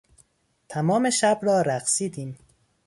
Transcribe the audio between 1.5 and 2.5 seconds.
رقصیدیم.